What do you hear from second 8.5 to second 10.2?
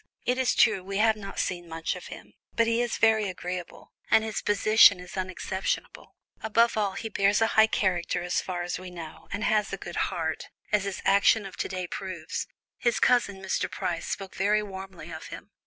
as we know, and has a good